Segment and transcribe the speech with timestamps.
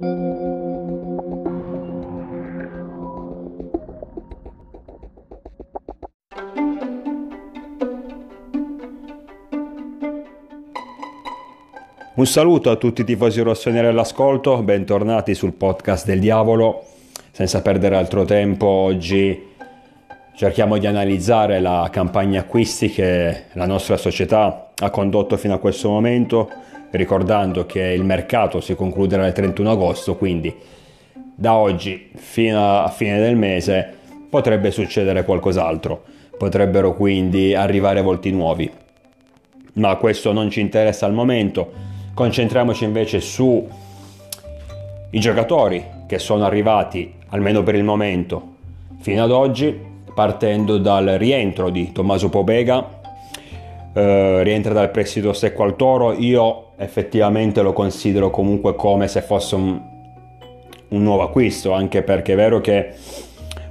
[0.00, 0.14] Un
[12.22, 16.84] saluto a tutti i tifosi rossoneri all'ascolto, bentornati sul podcast del diavolo.
[17.32, 19.46] Senza perdere altro tempo, oggi
[20.36, 25.88] cerchiamo di analizzare la campagna acquisti che la nostra società ha condotto fino a questo
[25.88, 26.48] momento,
[26.90, 30.54] ricordando che il mercato si concluderà il 31 agosto, quindi
[31.34, 33.94] da oggi fino a fine del mese
[34.28, 36.02] potrebbe succedere qualcos'altro,
[36.36, 38.70] potrebbero quindi arrivare volti nuovi.
[39.74, 41.70] Ma questo non ci interessa al momento.
[42.14, 43.64] Concentriamoci invece sui
[45.10, 48.56] giocatori che sono arrivati, almeno per il momento,
[49.00, 52.96] fino ad oggi, partendo dal rientro di Tommaso Pobega,
[53.92, 59.54] eh, rientra dal prestito secco al Toro, io effettivamente lo considero comunque come se fosse
[59.56, 59.80] un,
[60.88, 62.94] un nuovo acquisto, anche perché è vero che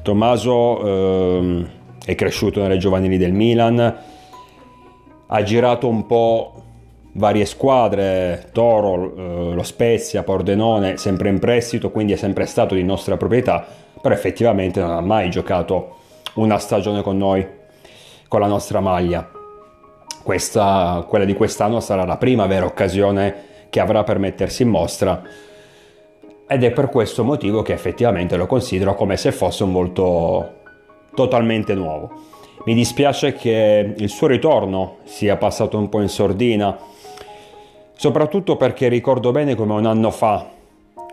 [0.02, 1.66] Tommaso eh,
[2.06, 3.96] è cresciuto nelle giovanili del Milan,
[5.30, 6.54] ha girato un po'
[7.14, 12.84] varie squadre, Toro, eh, lo Spezia, Pordenone, sempre in prestito, quindi è sempre stato di
[12.84, 13.66] nostra proprietà,
[14.02, 15.96] però effettivamente non ha mai giocato
[16.36, 17.46] una stagione con noi,
[18.28, 19.37] con la nostra maglia.
[20.28, 23.34] Questa, quella di quest'anno sarà la prima vera occasione
[23.70, 25.24] che avrà per mettersi in mostra
[26.46, 30.56] ed è per questo motivo che effettivamente lo considero come se fosse un volto
[31.16, 32.12] totalmente nuovo.
[32.66, 36.78] Mi dispiace che il suo ritorno sia passato un po' in sordina,
[37.96, 40.46] soprattutto perché ricordo bene come un anno fa,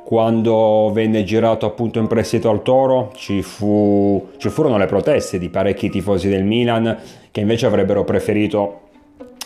[0.05, 5.51] quando venne girato appunto in prestito al Toro, ci, fu, ci furono le proteste di
[5.51, 6.99] parecchi tifosi del Milan
[7.31, 8.81] che invece avrebbero preferito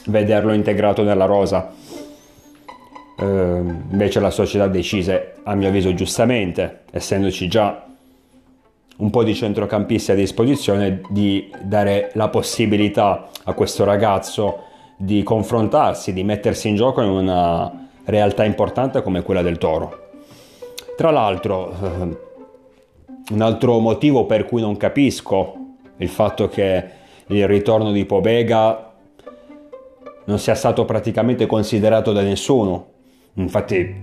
[0.09, 1.73] vederlo integrato nella rosa.
[3.21, 7.85] Eh, invece la società decise, a mio avviso giustamente, essendoci già
[8.99, 14.65] un po' di centrocampisti a disposizione, di dare la possibilità a questo ragazzo
[14.97, 20.07] di confrontarsi, di mettersi in gioco in una realtà importante come quella del Toro.
[20.97, 22.17] Tra l'altro, eh,
[23.31, 25.55] un altro motivo per cui non capisco
[25.99, 26.85] il fatto che
[27.27, 28.88] il ritorno di Pobega
[30.29, 32.87] non sia stato praticamente considerato da nessuno,
[33.35, 33.95] infatti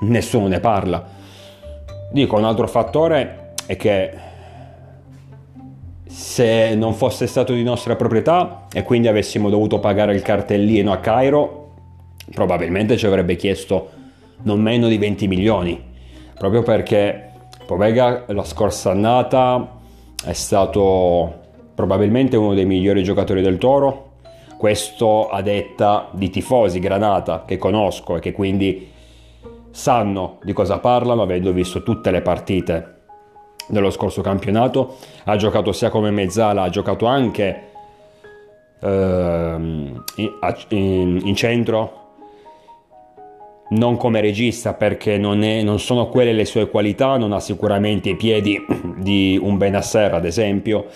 [0.00, 1.04] nessuno ne parla.
[2.10, 4.12] Dico, un altro fattore è che
[6.06, 10.98] se non fosse stato di nostra proprietà e quindi avessimo dovuto pagare il cartellino a
[10.98, 11.72] Cairo,
[12.32, 13.90] probabilmente ci avrebbe chiesto
[14.42, 15.82] non meno di 20 milioni,
[16.36, 17.30] proprio perché
[17.66, 19.80] Povega la scorsa annata
[20.22, 21.40] è stato
[21.74, 24.10] probabilmente uno dei migliori giocatori del Toro,
[24.64, 28.90] questo a detta di tifosi Granata che conosco e che quindi
[29.70, 32.94] sanno di cosa parlano avendo visto tutte le partite
[33.66, 37.62] dello scorso campionato, ha giocato sia come mezzala, ha giocato anche
[38.80, 40.02] ehm,
[40.68, 42.12] in, in, centro,
[43.68, 48.08] non come regista perché non, è, non, sono quelle le sue qualità, non ha sicuramente
[48.08, 48.58] i piedi
[48.96, 50.86] di un Benasser ad esempio,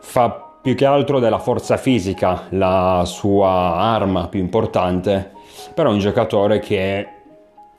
[0.00, 5.30] fa più che altro della forza fisica la sua arma più importante,
[5.72, 7.08] però è un giocatore che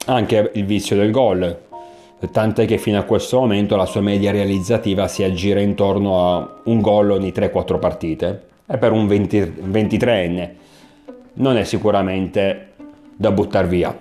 [0.07, 1.55] ha anche il vizio del gol,
[2.31, 6.81] tant'è che fino a questo momento la sua media realizzativa si aggira intorno a un
[6.81, 8.47] gol ogni 3-4 partite.
[8.65, 9.39] E per un 20,
[9.69, 10.49] 23enne
[11.33, 12.69] non è sicuramente
[13.15, 13.95] da buttare via.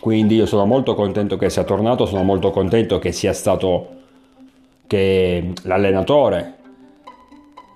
[0.00, 3.96] Quindi io sono molto contento che sia tornato, sono molto contento che sia stato
[4.86, 6.54] che l'allenatore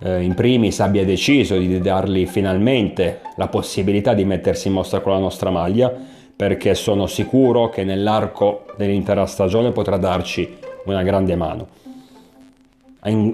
[0.02, 5.12] eh, in primis abbia deciso di dargli finalmente la possibilità di mettersi in mostra con
[5.12, 5.92] la nostra maglia
[6.34, 11.68] perché sono sicuro che nell'arco dell'intera stagione potrà darci una grande mano.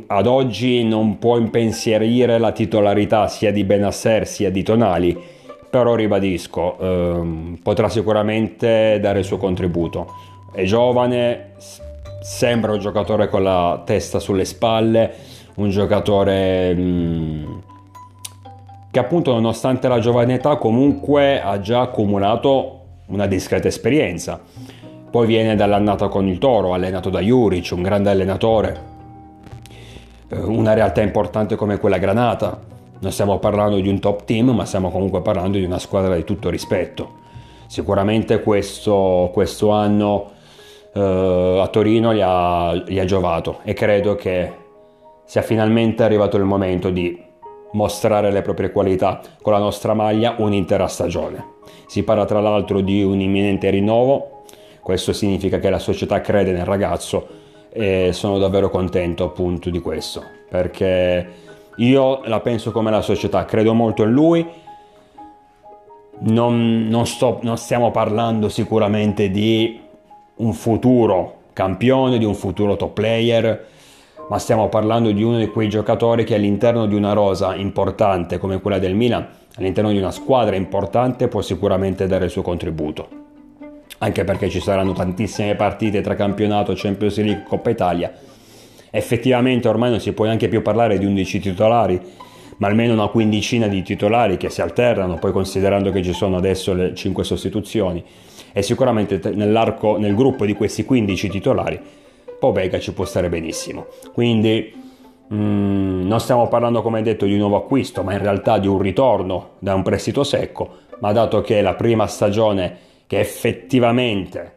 [0.06, 5.16] ad oggi non può impensierire la titolarità sia di Benasser sia di Tonali,
[5.70, 10.12] però ribadisco, ehm, potrà sicuramente dare il suo contributo.
[10.52, 11.52] È giovane,
[12.20, 15.14] sembra un giocatore con la testa sulle spalle,
[15.58, 17.58] un giocatore mh, mm,
[18.90, 24.40] che appunto nonostante la giovane età comunque ha già accumulato una discreta esperienza.
[25.10, 28.80] Poi viene dall'annata con il Toro, allenato da Juric, un grande allenatore.
[30.28, 32.60] Eh, una realtà importante come quella Granata.
[33.00, 36.24] Non stiamo parlando di un top team, ma stiamo comunque parlando di una squadra di
[36.24, 37.16] tutto rispetto.
[37.66, 40.30] Sicuramente questo, questo anno
[40.92, 44.66] eh, a Torino gli ha, gli ha giovato e credo che
[45.28, 47.22] sia finalmente arrivato il momento di
[47.72, 51.56] mostrare le proprie qualità con la nostra maglia un'intera stagione.
[51.86, 54.44] Si parla tra l'altro di un imminente rinnovo.
[54.80, 57.26] Questo significa che la società crede nel ragazzo
[57.68, 61.28] e sono davvero contento appunto di questo, perché
[61.76, 64.46] io la penso come la società, credo molto in lui,
[66.20, 69.78] non, non, sto, non stiamo parlando sicuramente di
[70.36, 73.66] un futuro campione, di un futuro top player,
[74.28, 78.60] ma stiamo parlando di uno di quei giocatori che all'interno di una rosa importante come
[78.60, 79.26] quella del Milan,
[79.56, 83.08] all'interno di una squadra importante, può sicuramente dare il suo contributo.
[83.98, 88.12] Anche perché ci saranno tantissime partite tra campionato, Champions League, Coppa Italia.
[88.90, 92.00] Effettivamente ormai non si può neanche più parlare di 11 titolari,
[92.58, 96.74] ma almeno una quindicina di titolari che si alternano, poi considerando che ci sono adesso
[96.74, 98.04] le 5 sostituzioni.
[98.52, 101.80] E sicuramente nel gruppo di questi 15 titolari
[102.38, 103.86] Pobega ci può stare benissimo.
[104.12, 104.72] Quindi
[105.32, 108.78] mm, non stiamo parlando, come detto, di un nuovo acquisto, ma in realtà di un
[108.78, 112.76] ritorno da un prestito secco, ma dato che è la prima stagione
[113.06, 114.54] che effettivamente,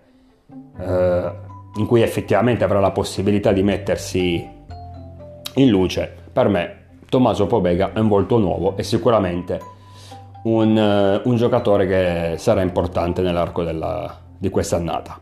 [0.80, 1.31] eh,
[1.75, 4.50] in cui effettivamente avrà la possibilità di mettersi
[5.56, 6.80] in luce, per me
[7.12, 9.60] Tommaso Pobega è un volto nuovo e sicuramente
[10.44, 15.19] un, uh, un giocatore che sarà importante nell'arco della, di quest'annata.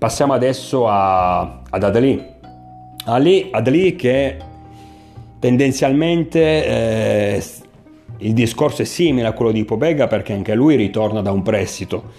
[0.00, 2.24] Passiamo adesso a, ad Adli.
[3.04, 4.38] Ali, Adli che
[5.38, 7.44] tendenzialmente eh,
[8.20, 12.12] il discorso è simile a quello di Pobega perché anche lui ritorna da un prestito,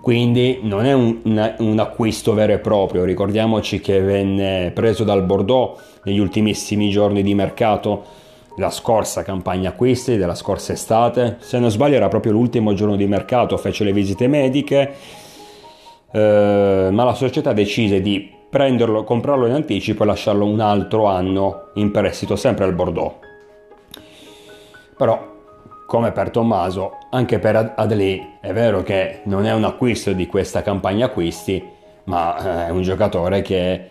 [0.00, 1.18] quindi non è un,
[1.58, 3.04] un, acquisto vero e proprio.
[3.04, 8.04] Ricordiamoci che venne preso dal Bordeaux negli ultimissimi giorni di mercato
[8.56, 11.36] la scorsa campagna acquisti della scorsa estate.
[11.40, 15.24] Se non sbaglio era proprio l'ultimo giorno di mercato, fece le visite mediche
[16.10, 21.70] eh, ma la società decise di prenderlo, comprarlo in anticipo e lasciarlo un altro anno
[21.74, 23.14] in prestito sempre al Bordeaux.
[24.96, 25.34] Però,
[25.86, 30.62] come per Tommaso, anche per Adli è vero che non è un acquisto di questa
[30.62, 31.62] campagna acquisti,
[32.04, 33.90] ma eh, è un giocatore che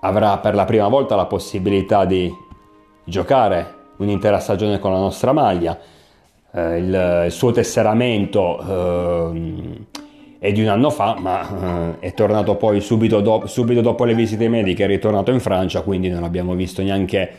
[0.00, 2.32] avrà per la prima volta la possibilità di
[3.04, 5.76] giocare un'intera stagione con la nostra maglia
[6.52, 9.84] eh, il, il, suo tesseramento eh,
[10.38, 14.14] è di un anno fa, ma eh, è tornato poi subito, do- subito, dopo le
[14.14, 17.30] visite mediche, è ritornato in Francia, quindi non l'abbiamo visto neanche,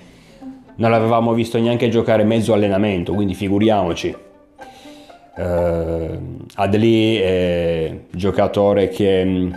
[0.76, 4.28] non l'avevamo visto neanche giocare mezzo allenamento, quindi figuriamoci.
[5.36, 9.52] Uh, Adli è giocatore che mm,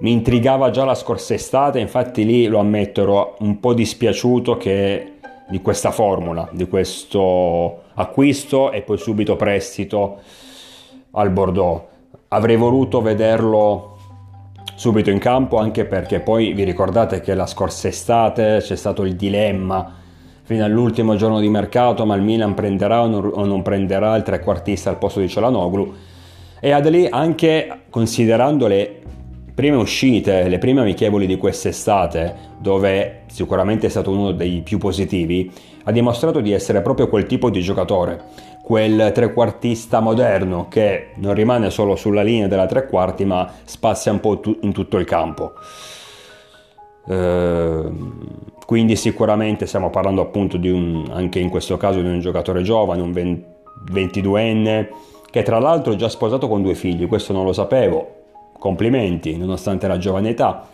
[0.00, 5.13] mi intrigava già la scorsa estate, infatti lì lo ammetto ero un po' dispiaciuto che
[5.48, 10.20] di questa formula, di questo acquisto e poi subito prestito
[11.12, 11.82] al Bordeaux.
[12.28, 13.96] Avrei voluto vederlo
[14.74, 19.14] subito in campo anche perché poi vi ricordate che la scorsa estate c'è stato il
[19.14, 20.02] dilemma
[20.42, 24.98] fino all'ultimo giorno di mercato ma il Milan prenderà o non, prenderà il trequartista al
[24.98, 25.94] posto di Celanoglu
[26.58, 29.00] e Adeli anche considerando le
[29.54, 35.50] prime uscite, le prime amichevoli di quest'estate, dove sicuramente è stato uno dei più positivi,
[35.84, 38.24] ha dimostrato di essere proprio quel tipo di giocatore,
[38.62, 44.20] quel trequartista moderno che non rimane solo sulla linea della tre quarti ma spazia un
[44.20, 45.52] po' in tutto il campo.
[47.06, 48.18] Ehm,
[48.66, 53.12] quindi sicuramente stiamo parlando appunto un, anche in questo caso di un giocatore giovane, un
[53.92, 54.88] 22enne,
[55.30, 58.23] che tra l'altro è già sposato con due figli, questo non lo sapevo,
[58.58, 60.68] complimenti, nonostante la giovane età.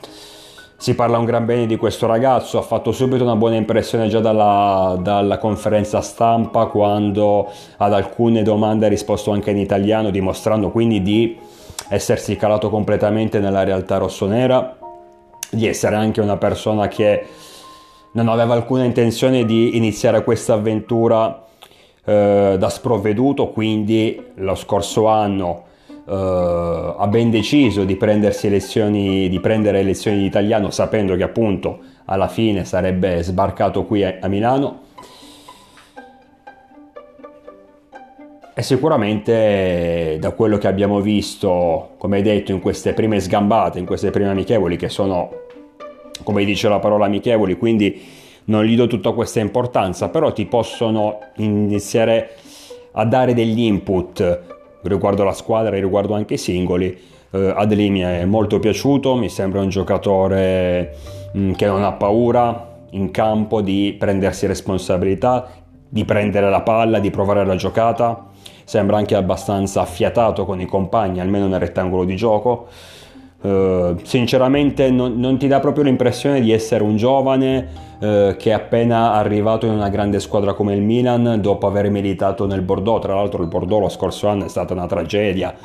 [0.77, 4.21] Si parla un gran bene di questo ragazzo, ha fatto subito una buona impressione già
[4.21, 11.03] dalla, dalla conferenza stampa quando ad alcune domande ha risposto anche in italiano, dimostrando quindi
[11.03, 11.37] di
[11.91, 14.79] essersi calato completamente nella realtà rossonera,
[15.51, 17.27] di essere anche una persona che
[18.13, 21.45] non aveva alcuna intenzione di iniziare questa avventura
[22.05, 25.65] eh, da sprovveduto, quindi lo scorso anno
[26.11, 32.27] Uh, ha ben deciso di, lezioni, di prendere lezioni di italiano sapendo che appunto alla
[32.27, 34.81] fine sarebbe sbarcato qui a, a Milano.
[38.53, 44.11] E sicuramente da quello che abbiamo visto come detto in queste prime sgambate in queste
[44.11, 45.31] prime amichevoli che sono
[46.25, 48.03] come dice la parola amichevoli quindi
[48.47, 52.35] non gli do tutta questa importanza però ti possono iniziare
[52.93, 56.99] a dare degli input riguardo la squadra e riguardo anche i singoli.
[57.31, 60.97] Uh, Adli mi è molto piaciuto, mi sembra un giocatore
[61.33, 65.49] mh, mm, che non ha paura in campo di prendersi responsabilità,
[65.89, 68.27] di prendere la palla, di provare la giocata.
[68.65, 72.69] Sembra anche abbastanza affiatato con i compagni, almeno nel rettangolo di gioco.
[73.43, 77.69] Uh, sinceramente non, non, ti dà proprio l'impressione di essere un giovane
[77.99, 82.47] uh, che è appena arrivato in una grande squadra come il Milan dopo aver militato
[82.47, 83.01] nel Bordeaux.
[83.01, 85.57] Tra l'altro il Bordeaux lo scorso anno è stata una tragedia,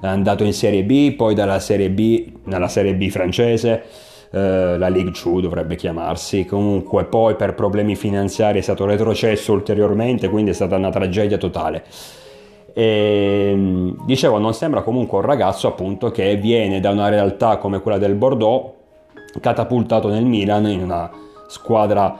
[0.00, 3.84] è andato in Serie B, poi dalla Serie B nella Serie B francese.
[4.30, 10.28] Uh, la Ligue 2 dovrebbe chiamarsi, comunque poi per problemi finanziari è stato retrocesso ulteriormente,
[10.28, 11.84] quindi è stata una tragedia totale.
[12.74, 17.80] E, ehm, dicevo, non sembra comunque un ragazzo appunto che viene da una realtà come
[17.80, 18.72] quella del Bordeaux,
[19.40, 21.10] catapultato nel Milan in una
[21.46, 22.16] squadra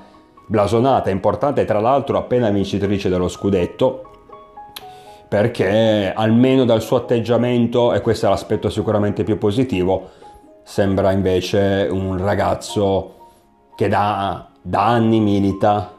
[0.46, 4.10] blasonata, importante, tra l'altro appena vincitrice dello scudetto,
[5.28, 10.10] perché almeno dal suo atteggiamento, e questo è l'aspetto sicuramente più positivo,
[10.62, 13.12] sembra invece un ragazzo
[13.74, 15.92] che da, da anni milita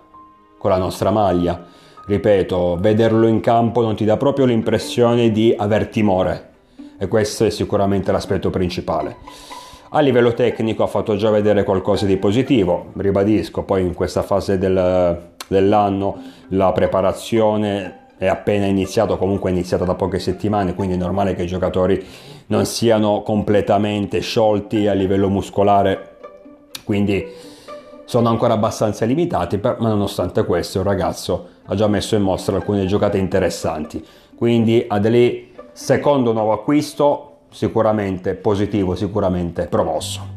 [0.57, 1.73] con la nostra maglia
[2.05, 6.49] ripeto, vederlo in campo non ti dà proprio l'impressione di aver timore
[6.97, 9.17] e questo è sicuramente l'aspetto principale.
[9.89, 14.57] A livello tecnico ha fatto già vedere qualcosa di positivo, ribadisco, poi in questa fase
[14.57, 20.97] del, dell'anno la preparazione è appena iniziata, comunque è iniziata da poche settimane, quindi è
[20.97, 22.03] normale che i giocatori
[22.47, 26.17] non siano completamente sciolti a livello muscolare,
[26.83, 27.25] quindi
[28.05, 32.85] sono ancora abbastanza limitati, ma nonostante questo il ragazzo ha già messo in mostra alcune
[32.85, 34.03] giocate interessanti.
[34.35, 40.33] Quindi Adeli, secondo nuovo acquisto, sicuramente positivo, sicuramente promosso.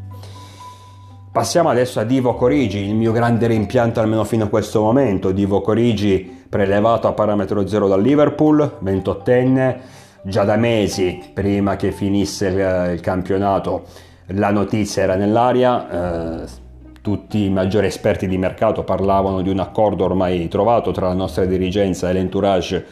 [1.31, 5.31] Passiamo adesso a Divo Corigi, il mio grande rimpianto almeno fino a questo momento.
[5.31, 9.79] Divo Corigi prelevato a parametro zero dal Liverpool, 28enne,
[10.23, 13.85] già da mesi prima che finisse il campionato
[14.33, 16.43] la notizia era nell'aria.
[16.43, 16.67] Eh,
[17.01, 21.45] tutti i maggiori esperti di mercato parlavano di un accordo ormai trovato tra la nostra
[21.45, 22.87] dirigenza e l'entourage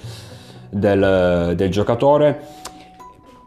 [0.70, 2.64] del, del giocatore.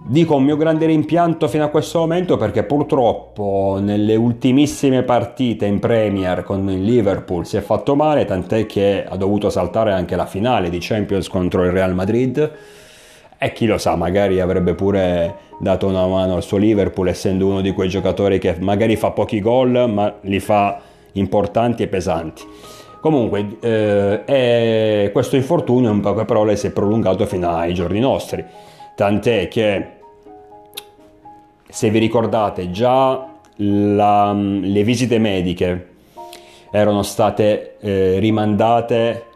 [0.01, 5.79] Dico un mio grande rimpianto fino a questo momento perché purtroppo nelle ultimissime partite in
[5.79, 10.25] Premier con il Liverpool si è fatto male, tant'è che ha dovuto saltare anche la
[10.25, 12.51] finale di Champions contro il Real Madrid
[13.41, 17.61] e chi lo sa, magari avrebbe pure dato una mano al suo Liverpool, essendo uno
[17.61, 20.81] di quei giocatori che magari fa pochi gol, ma li fa
[21.13, 22.43] importanti e pesanti.
[22.99, 28.43] Comunque, eh, questo infortunio, in poche parole, si è prolungato fino ai giorni nostri.
[28.93, 29.87] Tant'è che,
[31.65, 35.87] se vi ricordate, già la, le visite mediche
[36.71, 39.27] erano state eh, rimandate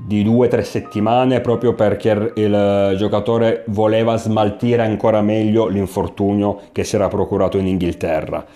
[0.00, 6.84] di due o tre settimane proprio perché il giocatore voleva smaltire ancora meglio l'infortunio che
[6.84, 8.46] si era procurato in Inghilterra.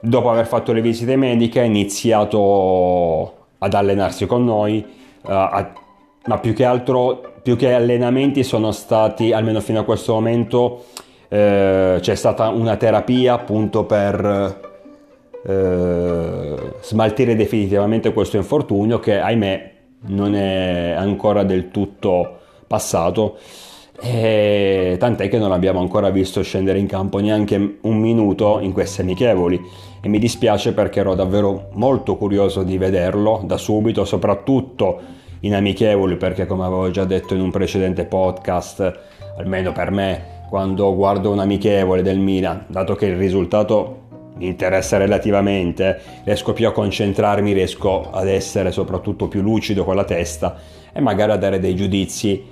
[0.00, 4.84] Dopo aver fatto le visite mediche ha iniziato ad allenarsi con noi,
[5.22, 5.72] uh, a,
[6.24, 10.86] ma più che altro, più che allenamenti sono stati, almeno fino a questo momento,
[11.28, 14.71] eh, c'è stata una terapia appunto per
[15.44, 19.72] eh, smaltire definitivamente questo infortunio che ahimè
[20.06, 23.38] non è ancora del tutto passato.
[24.00, 29.02] E tant'è che non l'abbiamo ancora visto scendere in campo neanche un minuto in queste
[29.02, 29.60] amichevoli.
[30.00, 36.16] E mi dispiace perché ero davvero molto curioso di vederlo da subito soprattutto in amichevoli
[36.16, 39.00] perché come avevo già detto in un precedente podcast
[39.38, 44.02] almeno per me quando guardo un amichevole del Milan dato che il risultato
[44.34, 50.04] mi interessa relativamente, riesco più a concentrarmi, riesco ad essere soprattutto più lucido con la
[50.04, 50.56] testa
[50.92, 52.42] e magari a dare dei giudizi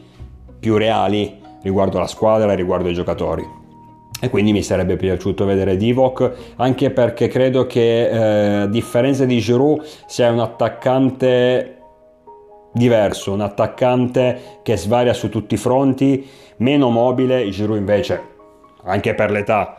[0.59, 3.59] più reali riguardo la squadra riguardo i giocatori.
[4.23, 9.39] E quindi mi sarebbe piaciuto vedere Divock, anche perché credo che eh, a differenza di
[9.39, 11.79] Giroud sia un attaccante
[12.73, 18.21] diverso, un attaccante che svaria su tutti i fronti, meno mobile, Giroud invece,
[18.85, 19.77] anche per l'età,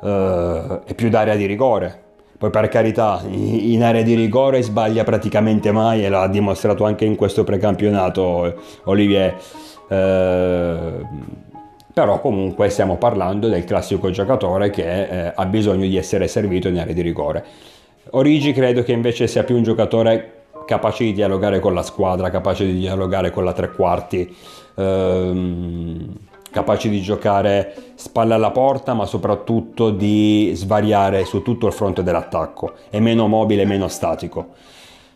[0.00, 2.08] uh, è più d'area di rigore.
[2.38, 7.14] Poi per carità, in area di rigore sbaglia praticamente mai e l'ha dimostrato anche in
[7.14, 8.54] questo precampionato
[8.84, 9.36] Olivier.
[9.88, 11.04] Uh,
[11.92, 16.78] però comunque stiamo parlando del classico giocatore che eh, ha bisogno di essere servito in
[16.78, 17.44] area di rigore.
[18.10, 22.64] Origi credo che invece sia più un giocatore capace di dialogare con la squadra, capace
[22.64, 24.34] di dialogare con la tre quarti.
[24.76, 26.16] Ehm,
[26.50, 32.72] capaci di giocare spalle alla porta, ma soprattutto di svariare su tutto il fronte dell'attacco.
[32.90, 34.48] È meno mobile, meno statico.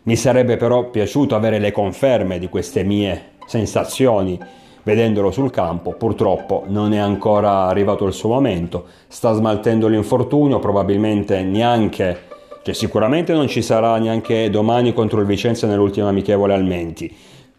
[0.03, 4.39] Mi sarebbe però piaciuto avere le conferme di queste mie sensazioni
[4.83, 5.93] vedendolo sul campo.
[5.93, 8.85] Purtroppo non è ancora arrivato il suo momento.
[9.07, 12.33] Sta smaltendo l'infortunio, probabilmente neanche
[12.65, 17.15] cioè sicuramente non ci sarà neanche domani contro il Vicenza nell'ultima amichevole al Menti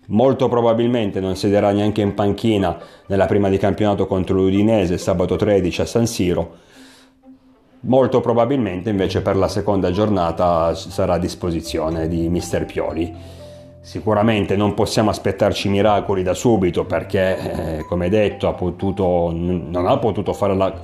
[0.07, 5.81] molto probabilmente non siederà neanche in panchina nella prima di campionato contro l'Udinese sabato 13
[5.81, 6.65] a San Siro.
[7.81, 13.15] Molto probabilmente invece per la seconda giornata sarà a disposizione di Mister Pioli.
[13.81, 19.97] Sicuramente non possiamo aspettarci miracoli da subito perché, eh, come detto, ha potuto, non ha
[19.99, 20.75] potuto fare la,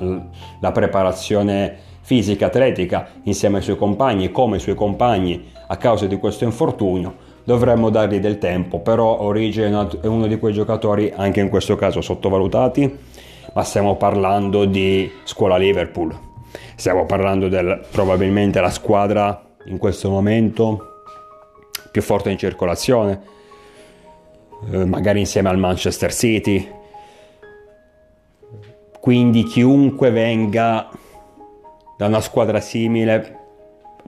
[0.60, 6.16] la preparazione fisica, atletica insieme ai suoi compagni come i suoi compagni a causa di
[6.18, 11.48] questo infortunio dovremmo dargli del tempo, però Origi è uno di quei giocatori, anche in
[11.48, 12.98] questo caso sottovalutati,
[13.54, 16.16] ma stiamo parlando di scuola Liverpool,
[16.76, 20.86] stiamo parlando del probabilmente la squadra in questo momento
[21.90, 23.20] più forte in circolazione,
[24.70, 26.70] eh, magari insieme al Manchester City,
[29.00, 30.88] quindi chiunque venga
[31.98, 33.38] da una squadra simile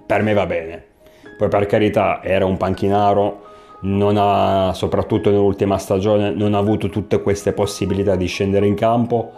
[0.06, 0.92] per me va bene
[1.36, 3.42] poi per carità era un panchinaro,
[3.80, 9.32] non ha, soprattutto nell'ultima stagione, non ha avuto tutte queste possibilità di scendere in campo.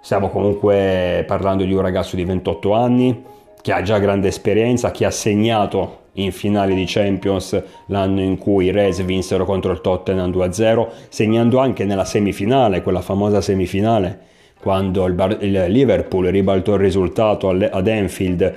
[0.00, 3.24] Stiamo comunque parlando di un ragazzo di 28 anni
[3.60, 8.66] che ha già grande esperienza, che ha segnato in finale di Champions l'anno in cui
[8.66, 14.20] i Reds vinsero contro il Tottenham 2-0, segnando anche nella semifinale, quella famosa semifinale,
[14.60, 18.54] quando il, Bar- il Liverpool ribaltò il risultato ad Anfield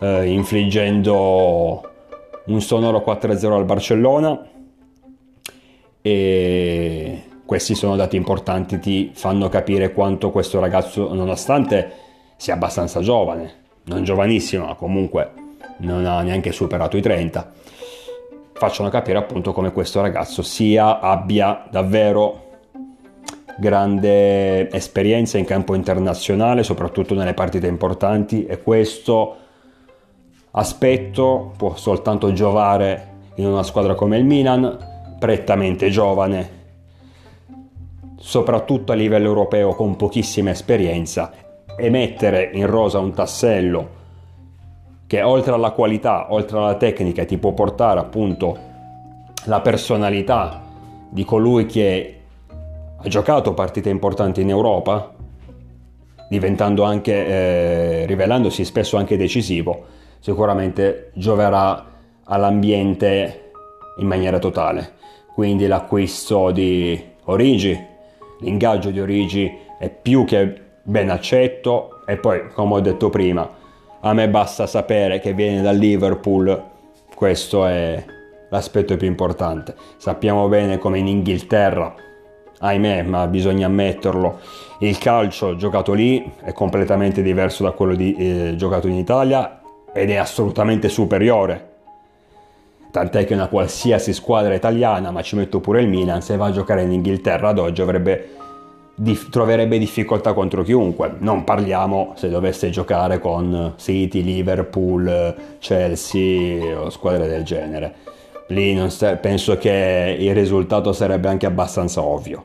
[0.00, 1.90] eh, infliggendo
[2.46, 4.48] un sonoro 4-0 al Barcellona.
[6.02, 11.92] E questi sono dati importanti, ti fanno capire quanto questo ragazzo, nonostante
[12.36, 13.52] sia abbastanza giovane,
[13.84, 15.32] non giovanissimo, ma comunque
[15.78, 17.52] non ha neanche superato i 30,
[18.52, 22.42] facciano capire appunto come questo ragazzo sia, abbia davvero
[23.56, 28.46] grande esperienza in campo internazionale, soprattutto nelle partite importanti.
[28.46, 29.36] E questo
[30.56, 36.62] aspetto può soltanto giovare in una squadra come il Milan, prettamente giovane,
[38.16, 41.32] soprattutto a livello europeo con pochissima esperienza,
[41.76, 44.02] e mettere in rosa un tassello
[45.06, 48.56] che oltre alla qualità, oltre alla tecnica, ti può portare appunto
[49.46, 50.62] la personalità
[51.10, 52.20] di colui che
[52.96, 55.12] ha giocato partite importanti in Europa,
[56.28, 59.93] diventando anche, eh, rivelandosi spesso anche decisivo,
[60.24, 61.84] sicuramente gioverà
[62.24, 63.50] all'ambiente
[63.98, 64.92] in maniera totale.
[65.34, 67.78] Quindi l'acquisto di Origi,
[68.40, 73.46] l'ingaggio di Origi è più che ben accetto e poi, come ho detto prima,
[74.00, 76.70] a me basta sapere che viene dal Liverpool,
[77.14, 78.02] questo è
[78.48, 79.74] l'aspetto più importante.
[79.98, 81.94] Sappiamo bene come in Inghilterra,
[82.60, 84.38] ahimè, ma bisogna ammetterlo,
[84.78, 89.58] il calcio giocato lì è completamente diverso da quello di, eh, giocato in Italia
[89.94, 91.72] ed è assolutamente superiore.
[92.90, 96.52] Tant'è che una qualsiasi squadra italiana, ma ci metto pure il Milan, se va a
[96.52, 98.30] giocare in Inghilterra ad oggi avrebbe,
[98.94, 101.14] dif- troverebbe difficoltà contro chiunque.
[101.18, 107.94] Non parliamo se dovesse giocare con City, Liverpool, Chelsea o squadre del genere.
[108.48, 112.44] Lì st- penso che il risultato sarebbe anche abbastanza ovvio.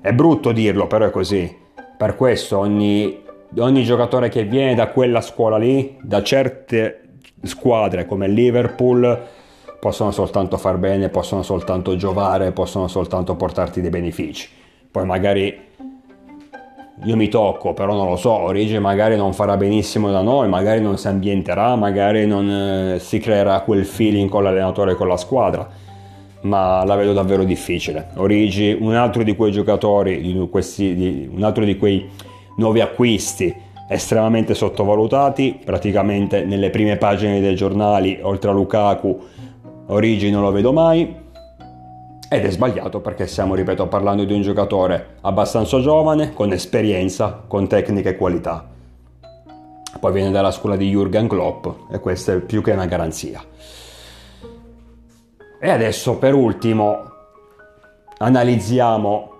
[0.00, 1.54] È brutto dirlo, però è così.
[1.96, 3.24] Per questo ogni
[3.58, 7.02] ogni giocatore che viene da quella scuola lì, da certe
[7.42, 9.18] squadre come Liverpool,
[9.78, 14.48] possono soltanto far bene, possono soltanto giovare, possono soltanto portarti dei benefici.
[14.90, 15.64] Poi magari
[17.04, 20.80] io mi tocco, però non lo so, Origi magari non farà benissimo da noi, magari
[20.80, 25.18] non si ambienterà, magari non eh, si creerà quel feeling con l'allenatore e con la
[25.18, 25.68] squadra,
[26.42, 28.08] ma la vedo davvero difficile.
[28.14, 32.08] Origi, un altro di quei giocatori, di questi, di, un altro di quei
[32.56, 39.20] nuovi acquisti estremamente sottovalutati, praticamente nelle prime pagine dei giornali, oltre a Lukaku,
[39.86, 41.24] Origi non lo vedo mai.
[42.28, 47.68] Ed è sbagliato perché stiamo, ripeto, parlando di un giocatore abbastanza giovane, con esperienza, con
[47.68, 48.66] tecnica e qualità.
[50.00, 53.40] Poi viene dalla scuola di Jürgen Klopp e questa è più che una garanzia.
[55.60, 57.04] E adesso per ultimo
[58.18, 59.35] analizziamo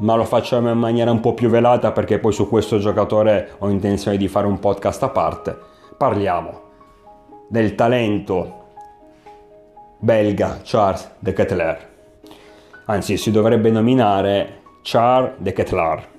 [0.00, 3.68] ma lo facciamo in maniera un po' più velata perché poi su questo giocatore ho
[3.68, 5.56] intenzione di fare un podcast a parte.
[5.96, 6.66] Parliamo
[7.48, 8.66] del talento
[9.98, 11.88] belga Charles de Ketelaere.
[12.86, 16.16] Anzi, si dovrebbe nominare Charles de Ketelaere.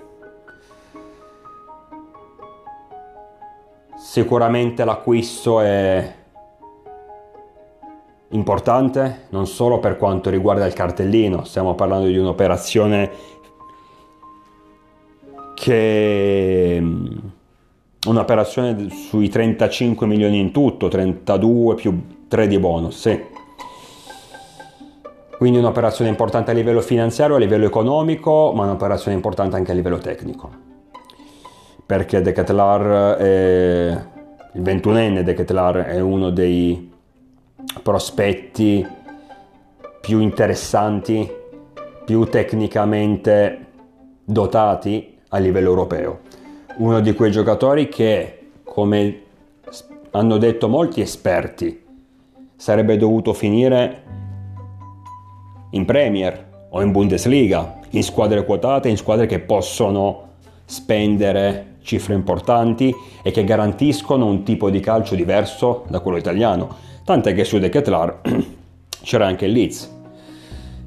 [3.96, 6.15] Sicuramente l'acquisto è
[8.30, 13.38] importante non solo per quanto riguarda il cartellino, stiamo parlando di un'operazione
[15.60, 17.17] che mm,
[18.08, 23.22] un'operazione sui 35 milioni in tutto, 32 più 3 di bonus, sì.
[25.38, 29.98] Quindi un'operazione importante a livello finanziario, a livello economico, ma un'operazione importante anche a livello
[29.98, 30.50] tecnico.
[31.86, 34.04] Perché De Ketelaar, è,
[34.54, 36.91] il 21enne De Ketelaar è uno dei
[37.84, 38.86] prospetti
[40.00, 41.30] più interessanti,
[42.06, 43.65] più tecnicamente
[44.24, 46.20] dotati a livello europeo.
[46.78, 49.22] Uno di quei giocatori che, come
[50.12, 51.86] hanno detto molti esperti,
[52.56, 54.04] sarebbe dovuto finire
[55.72, 60.28] in Premier o in Bundesliga, in squadre quotate, in squadre che possono
[60.65, 66.76] spendere cifre importanti e che garantiscono un tipo di calcio diverso da quello italiano.
[67.04, 68.22] Tant'è che su De Ketlar
[69.02, 69.98] c'era anche il Leeds,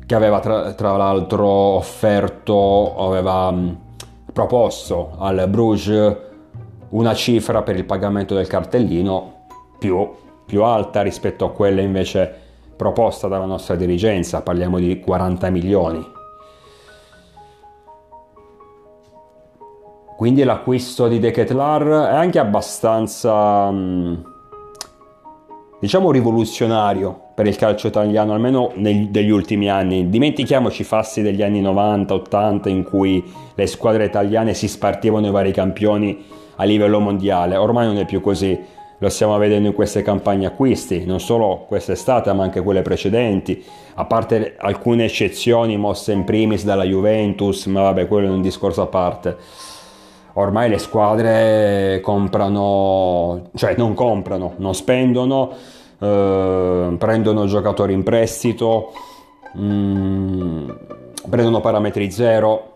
[0.07, 3.51] che aveva tra, tra l'altro offerto, aveva
[4.33, 6.17] proposto al Bruges
[6.91, 9.47] una cifra per il pagamento del cartellino
[9.79, 10.11] più,
[10.45, 12.41] più alta rispetto a quella invece
[12.77, 16.21] proposta dalla nostra dirigenza, parliamo di 40 milioni.
[20.17, 24.15] Quindi l'acquisto di De è anche abbastanza, mm,
[25.83, 30.09] diciamo, rivoluzionario per il calcio italiano, almeno negli ultimi anni.
[30.09, 35.51] Dimentichiamoci i fassi degli anni 90-80 in cui le squadre italiane si spartivano i vari
[35.51, 38.57] campioni a livello mondiale, ormai non è più così
[38.97, 43.61] lo stiamo vedendo in queste campagne acquisti, non solo quest'estate ma anche quelle precedenti,
[43.95, 48.83] a parte alcune eccezioni mosse in primis dalla Juventus, ma vabbè quello è un discorso
[48.83, 49.37] a parte.
[50.35, 55.51] Ormai le squadre comprano, cioè non comprano, non spendono,
[55.99, 58.93] eh, prendono giocatori in prestito,
[59.53, 60.71] mh, mm,
[61.29, 62.71] prendono parametri zero,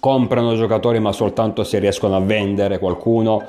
[0.00, 3.44] comprano giocatori ma soltanto se riescono a vendere qualcuno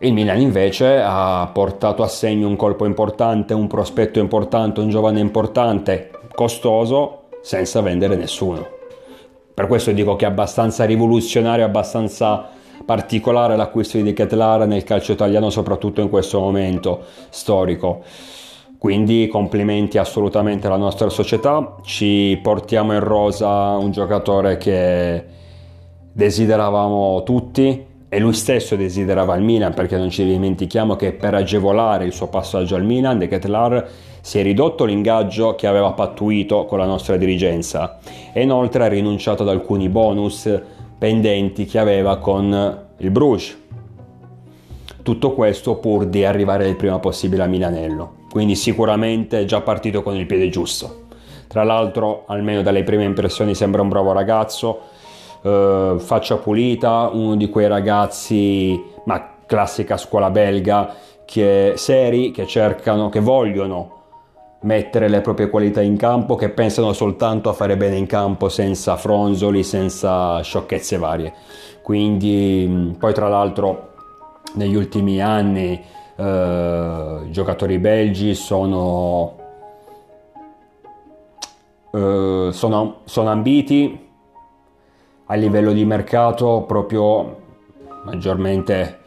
[0.00, 5.20] il Milan invece ha portato a segno un colpo importante, un prospetto importante, un giovane
[5.20, 8.75] importante, costoso, senza vendere nessuno.
[9.56, 12.46] Per questo dico che è abbastanza rivoluzionario, abbastanza
[12.84, 18.02] particolare l'acquisto di Ketlar nel calcio italiano, soprattutto in questo momento storico.
[18.76, 25.24] Quindi complimenti assolutamente alla nostra società, ci portiamo in rosa un giocatore che
[26.12, 27.82] desideravamo tutti,
[28.16, 32.28] e lui stesso desiderava il Milan perché non ci dimentichiamo che per agevolare il suo
[32.28, 33.86] passaggio al Milan De Ketelaar
[34.22, 37.98] si è ridotto l'ingaggio che aveva pattuito con la nostra dirigenza
[38.32, 40.50] e inoltre ha rinunciato ad alcuni bonus
[40.96, 43.54] pendenti che aveva con il Bruges.
[45.02, 50.02] Tutto questo pur di arrivare il prima possibile a Milanello, quindi sicuramente è già partito
[50.02, 51.02] con il piede giusto.
[51.48, 54.94] Tra l'altro, almeno dalle prime impressioni sembra un bravo ragazzo,
[55.46, 60.92] eh, faccia pulita, uno di quei ragazzi, ma classica scuola belga,
[61.24, 63.92] che seri, che cercano, che vogliono
[64.62, 68.96] mettere le proprie qualità in campo, che pensano soltanto a fare bene in campo senza
[68.96, 71.32] fronzoli, senza sciocchezze varie.
[71.82, 73.92] Quindi poi tra l'altro
[74.54, 75.80] negli ultimi anni
[76.16, 79.36] eh, i giocatori belgi sono,
[81.92, 84.05] eh, sono, sono ambiti,
[85.26, 87.44] a livello di mercato proprio
[88.04, 88.98] maggiormente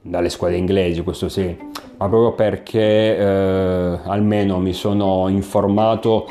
[0.00, 1.56] dalle squadre inglesi, questo sì,
[1.96, 6.26] ma proprio perché eh, almeno mi sono informato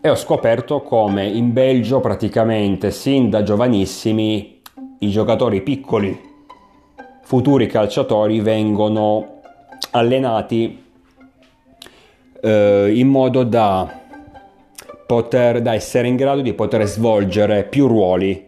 [0.00, 4.60] e ho scoperto come in Belgio praticamente sin da giovanissimi
[5.00, 6.18] i giocatori piccoli,
[7.22, 9.40] futuri calciatori, vengono
[9.90, 10.84] allenati
[12.40, 13.97] eh, in modo da
[15.08, 18.46] poter, da essere in grado di poter svolgere più ruoli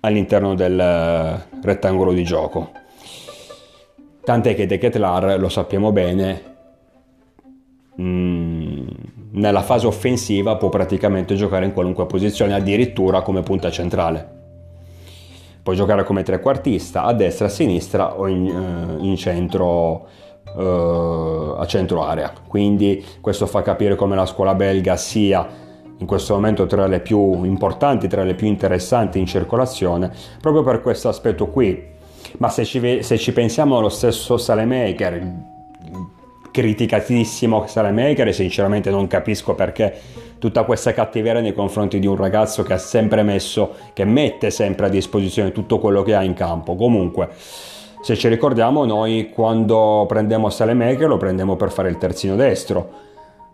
[0.00, 2.70] all'interno del eh, rettangolo di gioco.
[4.24, 6.42] Tant'è che De Ketlar, lo sappiamo bene,
[8.00, 8.86] mm,
[9.32, 14.38] nella fase offensiva può praticamente giocare in qualunque posizione, addirittura come punta centrale.
[15.62, 20.08] Può giocare come trequartista, a destra, a sinistra o in, eh, in centro
[20.54, 22.32] uh, a centro area.
[22.46, 27.44] Quindi questo fa capire come la scuola belga sia in questo momento tra le più
[27.44, 31.98] importanti, tra le più interessanti in circolazione, proprio per questo aspetto qui.
[32.38, 35.22] Ma se ci, se ci pensiamo allo stesso Salemaker,
[36.50, 39.98] criticatissimo Salemaker, e sinceramente non capisco perché
[40.38, 44.86] tutta questa cattiveria nei confronti di un ragazzo che ha sempre messo, che mette sempre
[44.86, 46.76] a disposizione tutto quello che ha in campo.
[46.76, 47.28] Comunque,
[48.00, 52.90] se ci ricordiamo, noi quando prendiamo Salemaker lo prendiamo per fare il terzino destro.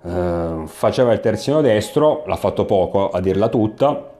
[0.04, 4.12] Eh, faceva il terzino destro, l'ha fatto poco a dirla tutta,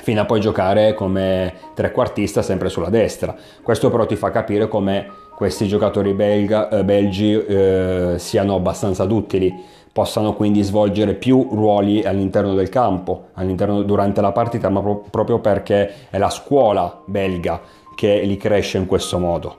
[0.00, 3.34] fino a poi giocare come trequartista sempre sulla destra.
[3.62, 9.72] Questo però ti fa capire come questi giocatori belga, eh, belgi eh, siano abbastanza duttili
[9.94, 15.38] possano quindi svolgere più ruoli all'interno del campo, all'interno, durante la partita, ma pro- proprio
[15.38, 17.60] perché è la scuola belga
[17.94, 19.58] che li cresce in questo modo.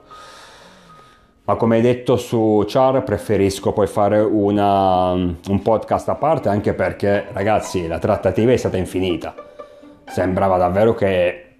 [1.48, 7.28] Ma come detto su Char preferisco poi fare una, un podcast a parte anche perché
[7.32, 9.36] ragazzi la trattativa è stata infinita.
[10.08, 11.58] Sembrava davvero che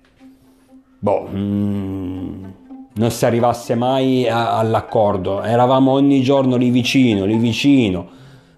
[0.98, 2.44] boh, mm,
[2.94, 5.44] non si arrivasse mai a, all'accordo.
[5.44, 8.08] Eravamo ogni giorno lì vicino, lì vicino.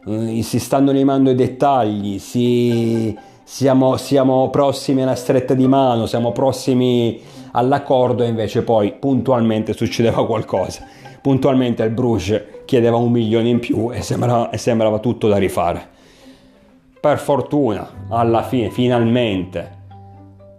[0.08, 3.14] Eh, si stanno limando i dettagli, si,
[3.44, 7.20] siamo, siamo prossimi alla stretta di mano, siamo prossimi
[7.52, 10.86] all'accordo e invece poi puntualmente succedeva qualcosa.
[11.22, 15.96] Puntualmente il Bruges chiedeva un milione in più e sembrava, e sembrava tutto da rifare.
[17.00, 19.76] Per fortuna, alla fine, finalmente,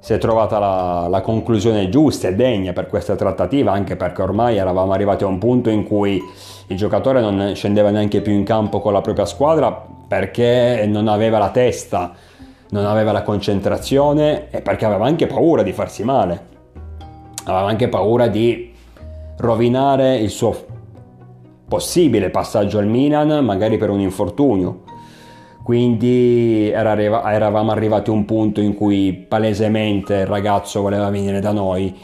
[0.01, 4.57] si è trovata la, la, conclusione giusta e degna per questa trattativa, anche perché ormai
[4.57, 6.23] eravamo arrivati a un punto in cui
[6.69, 11.39] il giocatore non scendeva neanche più in campo con la propria squadra perché non aveva
[11.39, 12.13] la testa,
[12.71, 16.47] non aveva la concentrazione e perché aveva anche paura di farsi male,
[17.45, 18.68] aveva anche paura di
[19.39, 20.57] rovinare il suo
[21.67, 24.83] possibile passaggio al Milan, magari per un infortunio
[25.69, 31.95] quindi eravamo arrivati a un punto in cui palesemente il ragazzo voleva venire da noi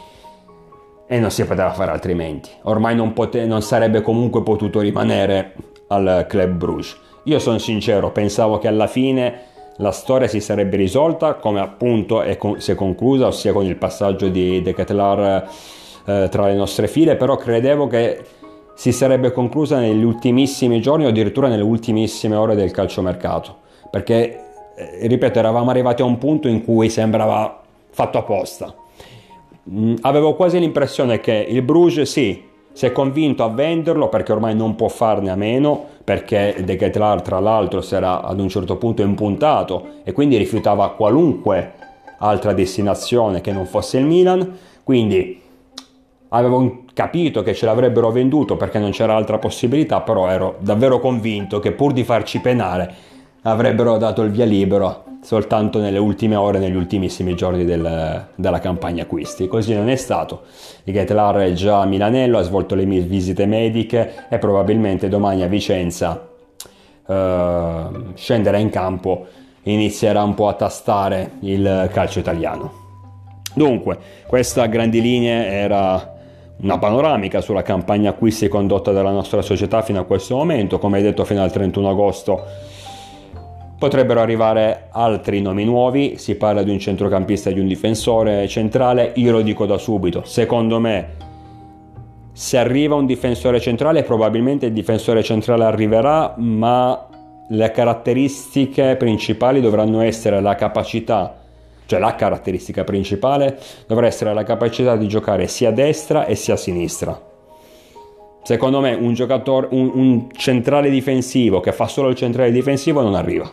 [1.07, 2.47] e non si poteva fare altrimenti.
[2.65, 5.55] Ormai non, pote- non sarebbe comunque potuto rimanere
[5.87, 6.95] al Club Bruges.
[7.23, 9.33] Io sono sincero, pensavo che alla fine
[9.77, 14.27] la storia si sarebbe risolta come appunto con- si è conclusa, ossia con il passaggio
[14.27, 15.49] di De Ketelaar
[16.05, 18.23] eh, tra le nostre file, però credevo che
[18.75, 23.57] si sarebbe conclusa negli ultimissimi giorni o addirittura nelle ultimissime ore del calciomercato,
[23.89, 24.39] perché,
[24.75, 28.73] eh, ripeto, eravamo arrivati a un punto in cui sembrava fatto apposta.
[29.69, 34.53] Mm, avevo quasi l'impressione che il Bruges sì, si è convinto a venderlo perché ormai
[34.53, 38.75] non può farne a meno, perché De Ketelaar tra l'altro si era ad un certo
[38.75, 41.71] punto impuntato e quindi rifiutava qualunque
[42.19, 45.41] altra destinazione che non fosse il Milan, quindi
[46.35, 51.59] avevo capito che ce l'avrebbero venduto perché non c'era altra possibilità, però ero davvero convinto
[51.59, 52.93] che pur di farci penare
[53.43, 59.03] avrebbero dato il via libero soltanto nelle ultime ore, negli ultimissimi giorni del, della campagna
[59.03, 59.47] acquisti.
[59.47, 60.43] Così non è stato.
[60.83, 65.47] Il Getlar è già a Milanello, ha svolto le visite mediche e probabilmente domani a
[65.47, 66.27] Vicenza
[67.07, 69.25] eh, scenderà in campo
[69.63, 72.83] e inizierà un po' a tastare il calcio italiano.
[73.55, 76.14] Dunque, questa a grandi linee era
[76.65, 81.23] una panoramica sulla campagna acquisti condotta dalla nostra società fino a questo momento, come detto
[81.23, 82.43] fino al 31 agosto
[83.77, 89.11] potrebbero arrivare altri nomi nuovi, si parla di un centrocampista e di un difensore centrale,
[89.15, 91.09] io lo dico da subito, secondo me
[92.31, 97.07] se arriva un difensore centrale probabilmente il difensore centrale arriverà, ma
[97.47, 101.44] le caratteristiche principali dovranno essere la capacità
[101.85, 106.55] cioè la caratteristica principale dovrà essere la capacità di giocare sia a destra e sia
[106.55, 107.33] a sinistra.
[108.43, 109.15] Secondo me un
[109.69, 113.51] un, un centrale difensivo che fa solo il centrale difensivo non arriva.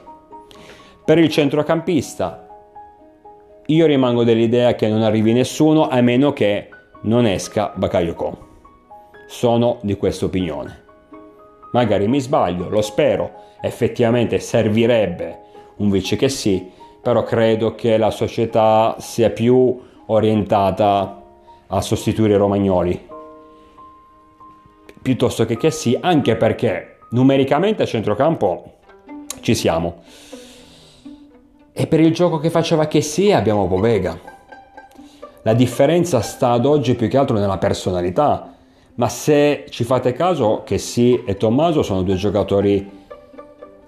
[1.04, 2.46] Per il centrocampista
[3.66, 6.68] io rimango dell'idea che non arrivi nessuno a meno che
[7.02, 8.48] non esca Bakayoko.
[9.26, 10.82] Sono di questa opinione.
[11.72, 15.38] Magari mi sbaglio, lo spero, effettivamente servirebbe
[15.76, 16.70] un vice che sì,
[17.02, 21.22] però credo che la società sia più orientata
[21.66, 23.10] a sostituire i romagnoli
[25.02, 28.74] piuttosto che sì, anche perché numericamente a centrocampo
[29.40, 30.02] ci siamo.
[31.72, 34.30] E per il gioco che faceva sì abbiamo Povega.
[35.42, 38.54] La differenza sta ad oggi più che altro nella personalità,
[38.94, 43.00] ma se ci fate caso sì e Tommaso sono due giocatori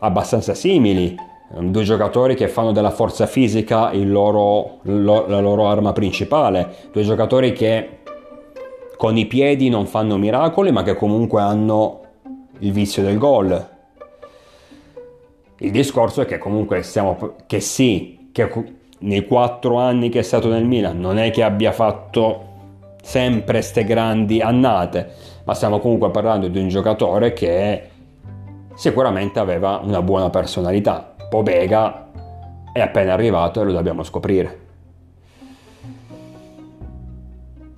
[0.01, 1.15] abbastanza simili,
[1.61, 7.53] due giocatori che fanno della forza fisica loro, lo, la loro arma principale, due giocatori
[7.53, 8.01] che
[8.97, 12.01] con i piedi non fanno miracoli ma che comunque hanno
[12.59, 13.69] il vizio del gol.
[15.59, 18.51] Il discorso è che comunque stiamo, che sì, che
[19.01, 22.53] nei quattro anni che è stato nel Milan non è che abbia fatto
[23.03, 25.13] sempre ste grandi annate,
[25.45, 27.91] ma stiamo comunque parlando di un giocatore che
[28.75, 32.11] sicuramente aveva una buona personalità Pobega
[32.73, 34.61] è appena arrivato e lo dobbiamo scoprire.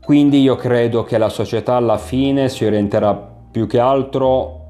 [0.03, 4.65] Quindi io credo che la società alla fine si orienterà più che altro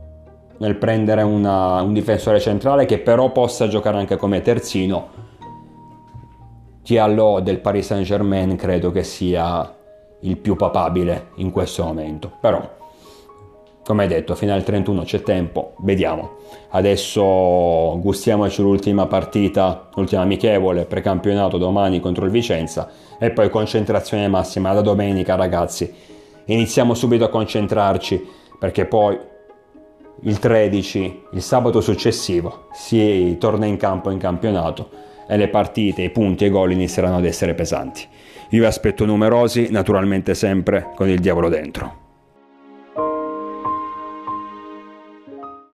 [0.59, 5.09] nel prendere una, un difensore centrale che però possa giocare anche come terzino.
[6.81, 9.69] Diallo del Paris Saint Germain credo che sia
[10.21, 12.31] il più papabile in questo momento.
[12.41, 12.61] Però
[13.87, 16.39] come detto, fino al 31 c'è tempo, vediamo.
[16.71, 24.73] Adesso gustiamoci l'ultima partita, l'ultima amichevole, precampionato domani contro il Vicenza e poi concentrazione massima
[24.73, 25.95] da domenica ragazzi.
[26.47, 28.27] Iniziamo subito a concentrarci
[28.59, 29.17] perché poi
[30.23, 34.91] il 13, il sabato successivo, si torna in campo in campionato
[35.29, 38.05] e le partite, i punti e i gol inizieranno ad essere pesanti.
[38.51, 42.06] Io vi aspetto numerosi, naturalmente sempre con il diavolo dentro.